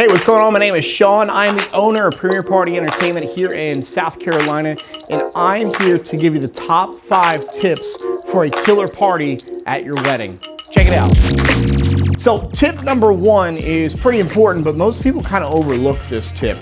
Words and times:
Hey, 0.00 0.08
what's 0.08 0.24
going 0.24 0.40
on? 0.40 0.54
My 0.54 0.58
name 0.58 0.74
is 0.76 0.84
Sean. 0.86 1.28
I'm 1.28 1.56
the 1.56 1.70
owner 1.72 2.06
of 2.06 2.16
Premier 2.16 2.42
Party 2.42 2.78
Entertainment 2.78 3.30
here 3.30 3.52
in 3.52 3.82
South 3.82 4.18
Carolina, 4.18 4.74
and 5.10 5.30
I'm 5.34 5.74
here 5.74 5.98
to 5.98 6.16
give 6.16 6.32
you 6.32 6.40
the 6.40 6.48
top 6.48 6.98
five 7.00 7.50
tips 7.50 7.98
for 8.30 8.46
a 8.46 8.50
killer 8.64 8.88
party 8.88 9.44
at 9.66 9.84
your 9.84 9.96
wedding. 9.96 10.40
Check 10.70 10.86
it 10.86 10.94
out. 10.94 12.18
So, 12.18 12.48
tip 12.54 12.82
number 12.82 13.12
one 13.12 13.58
is 13.58 13.94
pretty 13.94 14.20
important, 14.20 14.64
but 14.64 14.74
most 14.74 15.02
people 15.02 15.22
kind 15.22 15.44
of 15.44 15.54
overlook 15.54 15.98
this 16.08 16.30
tip. 16.30 16.56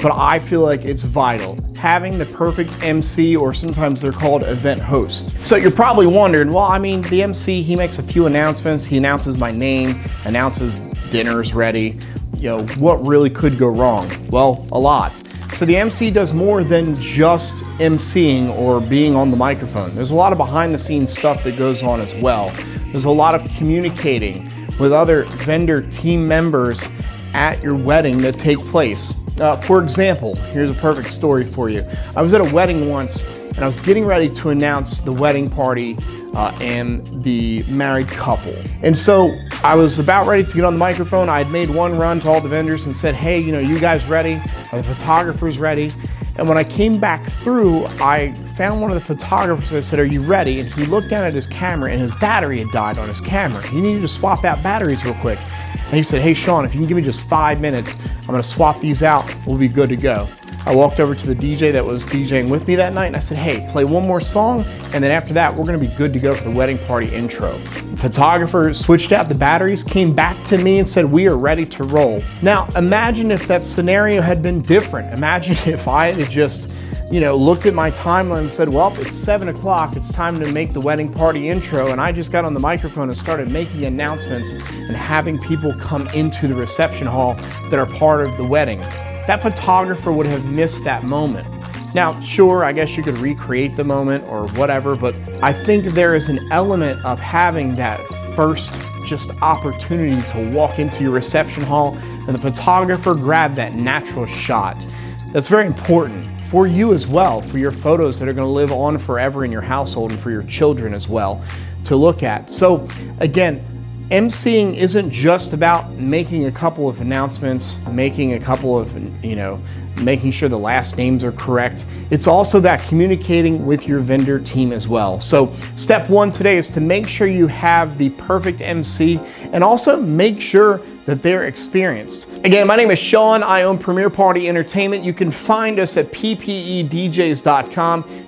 But 0.00 0.12
I 0.14 0.38
feel 0.38 0.60
like 0.60 0.84
it's 0.84 1.02
vital 1.02 1.58
having 1.76 2.18
the 2.18 2.26
perfect 2.26 2.84
MC, 2.84 3.34
or 3.34 3.52
sometimes 3.52 4.00
they're 4.00 4.12
called 4.12 4.44
event 4.44 4.80
host. 4.80 5.34
So, 5.44 5.56
you're 5.56 5.72
probably 5.72 6.06
wondering 6.06 6.52
well, 6.52 6.66
I 6.66 6.78
mean, 6.78 7.00
the 7.00 7.24
MC, 7.24 7.62
he 7.62 7.74
makes 7.74 7.98
a 7.98 8.02
few 8.04 8.26
announcements, 8.26 8.84
he 8.84 8.96
announces 8.96 9.36
my 9.38 9.50
name, 9.50 10.00
announces 10.24 10.76
dinner's 11.10 11.52
ready 11.52 11.98
you 12.46 12.52
know, 12.52 12.62
what 12.78 13.04
really 13.04 13.28
could 13.28 13.58
go 13.58 13.66
wrong? 13.66 14.08
Well, 14.30 14.68
a 14.70 14.78
lot. 14.78 15.20
So 15.52 15.64
the 15.64 15.76
MC 15.76 16.12
does 16.12 16.32
more 16.32 16.62
than 16.62 16.94
just 16.94 17.64
MCing 17.80 18.56
or 18.56 18.80
being 18.80 19.16
on 19.16 19.32
the 19.32 19.36
microphone. 19.36 19.96
There's 19.96 20.12
a 20.12 20.14
lot 20.14 20.30
of 20.30 20.38
behind 20.38 20.72
the 20.72 20.78
scenes 20.78 21.12
stuff 21.12 21.42
that 21.42 21.58
goes 21.58 21.82
on 21.82 22.00
as 22.00 22.14
well. 22.22 22.52
There's 22.92 23.02
a 23.02 23.10
lot 23.10 23.34
of 23.34 23.42
communicating 23.56 24.44
with 24.78 24.92
other 24.92 25.24
vendor 25.24 25.82
team 25.82 26.28
members 26.28 26.88
at 27.34 27.60
your 27.64 27.74
wedding 27.74 28.18
that 28.18 28.36
take 28.36 28.58
place. 28.58 29.12
Uh, 29.40 29.56
for 29.56 29.82
example, 29.82 30.36
here's 30.36 30.70
a 30.70 30.80
perfect 30.80 31.10
story 31.10 31.42
for 31.42 31.68
you. 31.68 31.82
I 32.14 32.22
was 32.22 32.32
at 32.32 32.40
a 32.40 32.54
wedding 32.54 32.88
once 32.88 33.24
and 33.56 33.64
I 33.64 33.66
was 33.66 33.76
getting 33.80 34.04
ready 34.04 34.28
to 34.34 34.50
announce 34.50 35.00
the 35.00 35.12
wedding 35.12 35.50
party 35.50 35.96
uh, 36.34 36.56
and 36.60 37.06
the 37.22 37.62
married 37.64 38.08
couple. 38.08 38.54
And 38.82 38.96
so 38.96 39.34
I 39.64 39.74
was 39.74 39.98
about 39.98 40.26
ready 40.26 40.44
to 40.44 40.54
get 40.54 40.64
on 40.64 40.74
the 40.74 40.78
microphone. 40.78 41.28
I 41.28 41.38
had 41.38 41.50
made 41.50 41.70
one 41.70 41.98
run 41.98 42.20
to 42.20 42.28
all 42.28 42.40
the 42.40 42.48
vendors 42.48 42.84
and 42.84 42.94
said, 42.94 43.14
hey, 43.14 43.40
you 43.40 43.52
know, 43.52 43.58
you 43.58 43.78
guys 43.78 44.04
ready? 44.06 44.40
Are 44.72 44.78
the 44.78 44.84
photographers 44.84 45.58
ready? 45.58 45.90
And 46.38 46.48
when 46.48 46.58
I 46.58 46.64
came 46.64 46.98
back 46.98 47.24
through, 47.24 47.86
I 47.98 48.34
found 48.56 48.82
one 48.82 48.90
of 48.90 48.94
the 48.94 49.00
photographers. 49.00 49.72
I 49.72 49.80
said, 49.80 49.98
Are 49.98 50.04
you 50.04 50.20
ready? 50.20 50.60
And 50.60 50.72
he 50.74 50.84
looked 50.84 51.08
down 51.08 51.24
at 51.24 51.32
his 51.32 51.46
camera 51.46 51.90
and 51.90 52.00
his 52.00 52.14
battery 52.16 52.58
had 52.58 52.70
died 52.72 52.98
on 52.98 53.08
his 53.08 53.20
camera. 53.20 53.66
He 53.66 53.80
needed 53.80 54.02
to 54.02 54.08
swap 54.08 54.44
out 54.44 54.62
batteries 54.62 55.04
real 55.04 55.14
quick. 55.14 55.38
And 55.86 55.94
he 55.94 56.02
said, 56.02 56.20
Hey, 56.20 56.34
Sean, 56.34 56.64
if 56.64 56.74
you 56.74 56.80
can 56.80 56.88
give 56.88 56.96
me 56.96 57.02
just 57.02 57.20
five 57.20 57.60
minutes, 57.60 57.96
I'm 58.20 58.26
going 58.26 58.42
to 58.42 58.48
swap 58.48 58.80
these 58.80 59.02
out. 59.02 59.24
We'll 59.46 59.56
be 59.56 59.68
good 59.68 59.88
to 59.88 59.96
go. 59.96 60.28
I 60.66 60.74
walked 60.74 60.98
over 60.98 61.14
to 61.14 61.32
the 61.32 61.34
DJ 61.34 61.72
that 61.72 61.84
was 61.84 62.04
DJing 62.04 62.50
with 62.50 62.66
me 62.66 62.74
that 62.74 62.92
night 62.92 63.06
and 63.06 63.14
I 63.14 63.20
said, 63.20 63.38
hey, 63.38 63.68
play 63.70 63.84
one 63.84 64.04
more 64.04 64.20
song, 64.20 64.64
and 64.92 65.02
then 65.02 65.12
after 65.12 65.32
that, 65.34 65.54
we're 65.54 65.64
gonna 65.64 65.78
be 65.78 65.86
good 65.86 66.12
to 66.12 66.18
go 66.18 66.34
for 66.34 66.42
the 66.42 66.50
wedding 66.50 66.76
party 66.78 67.06
intro. 67.14 67.56
The 67.56 67.96
photographer 67.96 68.74
switched 68.74 69.12
out 69.12 69.28
the 69.28 69.34
batteries, 69.36 69.84
came 69.84 70.12
back 70.12 70.42
to 70.46 70.58
me 70.58 70.80
and 70.80 70.88
said, 70.88 71.04
we 71.04 71.28
are 71.28 71.38
ready 71.38 71.66
to 71.66 71.84
roll. 71.84 72.20
Now, 72.42 72.66
imagine 72.74 73.30
if 73.30 73.46
that 73.46 73.64
scenario 73.64 74.20
had 74.20 74.42
been 74.42 74.60
different. 74.60 75.14
Imagine 75.14 75.56
if 75.72 75.86
I 75.86 76.10
had 76.10 76.28
just 76.32 76.68
you 77.12 77.20
know, 77.20 77.36
looked 77.36 77.66
at 77.66 77.74
my 77.74 77.92
timeline 77.92 78.40
and 78.40 78.50
said, 78.50 78.68
well, 78.68 78.92
it's 78.98 79.16
seven 79.16 79.48
o'clock, 79.48 79.94
it's 79.94 80.10
time 80.10 80.40
to 80.40 80.50
make 80.50 80.72
the 80.72 80.80
wedding 80.80 81.12
party 81.12 81.48
intro. 81.48 81.92
And 81.92 82.00
I 82.00 82.10
just 82.10 82.32
got 82.32 82.44
on 82.44 82.54
the 82.54 82.60
microphone 82.60 83.08
and 83.08 83.16
started 83.16 83.52
making 83.52 83.84
announcements 83.84 84.52
and 84.52 84.96
having 84.96 85.38
people 85.42 85.72
come 85.78 86.08
into 86.08 86.48
the 86.48 86.56
reception 86.56 87.06
hall 87.06 87.34
that 87.70 87.74
are 87.74 87.86
part 87.86 88.26
of 88.26 88.36
the 88.36 88.44
wedding 88.44 88.82
that 89.26 89.42
photographer 89.42 90.12
would 90.12 90.26
have 90.26 90.44
missed 90.44 90.84
that 90.84 91.04
moment. 91.04 91.46
Now, 91.94 92.18
sure, 92.20 92.62
I 92.62 92.72
guess 92.72 92.96
you 92.96 93.02
could 93.02 93.18
recreate 93.18 93.76
the 93.76 93.84
moment 93.84 94.24
or 94.24 94.48
whatever, 94.48 94.94
but 94.94 95.14
I 95.42 95.52
think 95.52 95.86
there 95.94 96.14
is 96.14 96.28
an 96.28 96.40
element 96.52 97.02
of 97.04 97.18
having 97.18 97.74
that 97.76 98.00
first 98.34 98.74
just 99.04 99.30
opportunity 99.40 100.20
to 100.28 100.50
walk 100.50 100.78
into 100.78 101.02
your 101.02 101.12
reception 101.12 101.62
hall 101.62 101.96
and 102.26 102.34
the 102.34 102.38
photographer 102.38 103.14
grab 103.14 103.54
that 103.54 103.74
natural 103.74 104.26
shot. 104.26 104.84
That's 105.32 105.48
very 105.48 105.66
important 105.66 106.28
for 106.42 106.66
you 106.66 106.92
as 106.92 107.06
well, 107.06 107.40
for 107.40 107.58
your 107.58 107.70
photos 107.70 108.18
that 108.18 108.28
are 108.28 108.32
going 108.32 108.46
to 108.46 108.52
live 108.52 108.72
on 108.72 108.98
forever 108.98 109.44
in 109.44 109.50
your 109.50 109.62
household 109.62 110.12
and 110.12 110.20
for 110.20 110.30
your 110.30 110.42
children 110.44 110.94
as 110.94 111.08
well 111.08 111.42
to 111.84 111.96
look 111.96 112.22
at. 112.22 112.50
So, 112.50 112.86
again, 113.20 113.64
emceeing 114.10 114.74
isn't 114.74 115.10
just 115.10 115.52
about 115.52 115.90
making 115.92 116.46
a 116.46 116.52
couple 116.52 116.88
of 116.88 117.00
announcements, 117.00 117.78
making 117.90 118.34
a 118.34 118.40
couple 118.40 118.78
of, 118.78 118.96
you 119.24 119.34
know, 119.34 119.58
making 120.02 120.32
sure 120.32 120.48
the 120.48 120.58
last 120.58 120.96
names 120.96 121.24
are 121.24 121.32
correct. 121.32 121.84
It's 122.10 122.26
also 122.26 122.58
about 122.58 122.80
communicating 122.80 123.64
with 123.66 123.86
your 123.88 124.00
vendor 124.00 124.38
team 124.38 124.72
as 124.72 124.88
well. 124.88 125.20
So 125.20 125.52
step 125.74 126.08
one 126.10 126.30
today 126.32 126.56
is 126.56 126.68
to 126.68 126.80
make 126.80 127.08
sure 127.08 127.26
you 127.26 127.46
have 127.46 127.98
the 127.98 128.10
perfect 128.10 128.60
MC 128.60 129.20
and 129.52 129.64
also 129.64 130.00
make 130.00 130.40
sure 130.40 130.80
that 131.06 131.22
they're 131.22 131.44
experienced. 131.44 132.26
Again, 132.44 132.66
my 132.66 132.76
name 132.76 132.90
is 132.90 132.98
Sean. 132.98 133.42
I 133.42 133.62
own 133.62 133.78
Premier 133.78 134.10
Party 134.10 134.48
Entertainment. 134.48 135.04
You 135.04 135.12
can 135.12 135.30
find 135.30 135.78
us 135.78 135.96
at 135.96 136.06
ppedjs.com. 136.12 136.90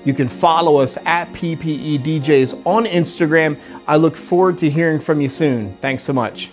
You 0.05 0.15
can 0.15 0.29
follow 0.29 0.77
us 0.79 0.97
at 1.05 1.33
ppedjs 1.33 2.63
on 2.65 2.87
Instagram. 2.87 3.59
I 3.87 3.97
look 3.97 4.17
forward 4.17 4.59
to 4.59 4.71
hearing 4.71 5.01
from 5.01 5.21
you 5.21 5.29
soon. 5.29 5.77
Thanks 5.81 6.05
so 6.05 6.13
much. 6.13 6.51